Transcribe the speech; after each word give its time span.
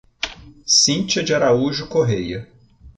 Cinthia 0.65 1.21
de 1.23 1.31
Araújo 1.31 1.87
Correa 1.87 2.47